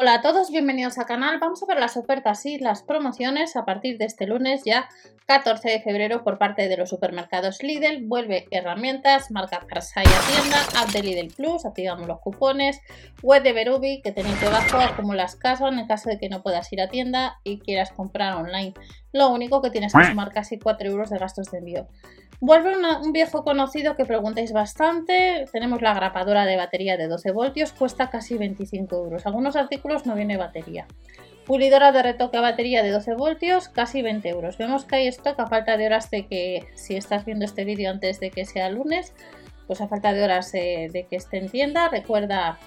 [0.00, 1.40] Hola a todos, bienvenidos al canal.
[1.40, 4.88] Vamos a ver las ofertas y las promociones a partir de este lunes ya
[5.26, 8.06] 14 de febrero por parte de los supermercados Lidl.
[8.06, 12.80] Vuelve herramientas, marca Parsai a tienda, app de Lidl Plus, activamos los cupones,
[13.24, 16.72] web de Berubi que tenéis debajo, acumulas casa en el caso de que no puedas
[16.72, 18.74] ir a tienda y quieras comprar online.
[19.12, 21.86] Lo único que tienes que sumar casi 4 euros de gastos de envío.
[22.40, 25.46] Vuelve un viejo conocido que preguntáis bastante.
[25.50, 29.26] Tenemos la grapadora de batería de 12 voltios, cuesta casi 25 euros.
[29.26, 30.86] Algunos artículos no viene batería.
[31.46, 34.58] Pulidora de retoque a batería de 12 voltios, casi 20 euros.
[34.58, 37.90] Vemos que hay stock a falta de horas de que, si estás viendo este vídeo
[37.90, 39.14] antes de que sea lunes,
[39.66, 41.88] pues a falta de horas eh, de que esté en tienda.
[41.88, 42.58] Recuerda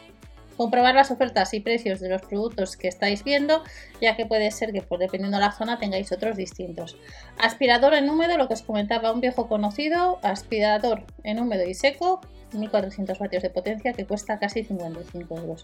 [0.62, 3.64] comprobar las ofertas y precios de los productos que estáis viendo,
[4.00, 6.98] ya que puede ser que dependiendo de la zona tengáis otros distintos.
[7.40, 12.22] Aspirador en húmedo, lo que os comentaba un viejo conocido, aspirador en húmedo y seco,
[12.54, 15.64] 1400 vatios de potencia que cuesta casi 55 euros.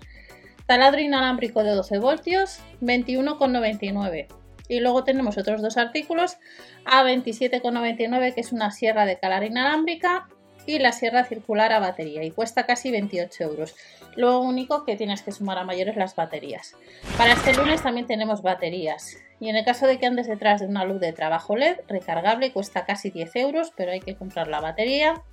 [0.65, 4.25] Taladro inalámbrico de 12 voltios, 21,99.
[4.67, 6.37] Y luego tenemos otros dos artículos,
[6.85, 10.27] a 27,99 que es una sierra de calar inalámbrica
[10.68, 13.76] y la sierra circular a batería y cuesta casi 28 euros.
[14.15, 16.76] Lo único que tienes que sumar a mayores las baterías.
[17.18, 19.18] Para este lunes también tenemos baterías.
[19.40, 22.51] Y en el caso de que andes detrás de una luz de trabajo LED recargable
[22.51, 25.23] cuesta casi 10 euros, pero hay que comprar la batería.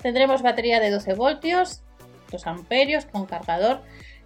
[0.00, 1.82] Tendremos batería de 12 voltios,
[2.30, 3.82] 2 amperios con cargador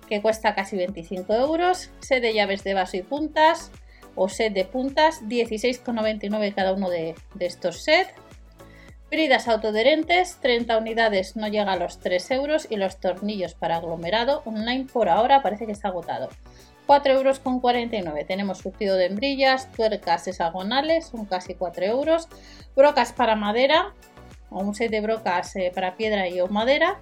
[0.09, 1.91] que cuesta casi 25 euros.
[2.01, 3.71] Set de llaves de vaso y puntas
[4.19, 8.13] o set de puntas, 16,99 cada uno de, estos sets.
[9.11, 14.43] Bridas autoderentes, 30 unidades no llega a los 3 euros y los tornillos para aglomerado
[14.45, 16.29] online por ahora parece que está agotado.
[16.87, 18.25] 4 euros con 49.
[18.25, 22.29] Tenemos surtido de hembrillas, tuercas hexagonales, son casi 4 euros.
[22.77, 23.95] Brocas para madera,
[24.51, 26.99] o un set de brocas eh, para piedra y o madera,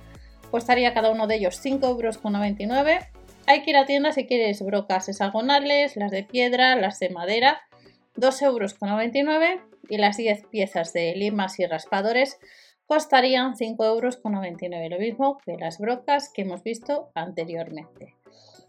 [0.52, 3.00] costaría cada uno de ellos 5 euros con 99.
[3.46, 7.62] Hay que ir a tienda si quieres brocas hexagonales, las de piedra, las de madera,
[8.16, 12.38] 2 euros con 99 y las 10 piezas de limas y raspadores
[12.86, 18.14] costarían 5 euros con 99, lo mismo que las brocas que hemos visto anteriormente.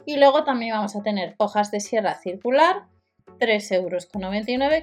[0.06, 2.88] Y luego también vamos a tener hojas de sierra circular,
[3.40, 4.08] 3,99 euros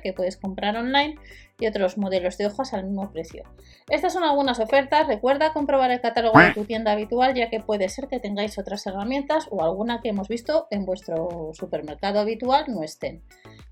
[0.03, 1.17] que puedes comprar online
[1.59, 3.45] y otros modelos de hojas al mismo precio.
[3.89, 7.89] Estas son algunas ofertas, recuerda comprobar el catálogo de tu tienda habitual ya que puede
[7.89, 12.83] ser que tengáis otras herramientas o alguna que hemos visto en vuestro supermercado habitual no
[12.83, 13.23] estén.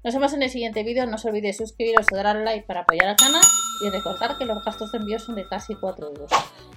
[0.04, 3.06] Nos vemos en el siguiente vídeo, no os olvidéis suscribiros o dar like para apoyar
[3.06, 3.42] al canal
[3.84, 6.30] y recordar que los gastos de envío son de casi 4 euros.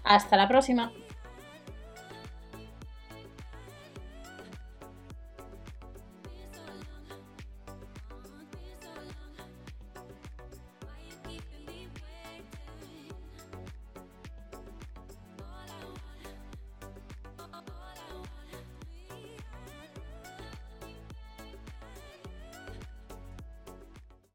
[0.04, 0.92] Hasta la próxima.